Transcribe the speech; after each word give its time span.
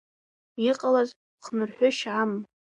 Иҟалаз 0.67 1.09
хнырҳәышьа 1.43 2.11
амам. 2.21 2.41